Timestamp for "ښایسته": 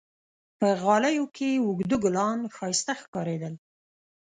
2.55-2.93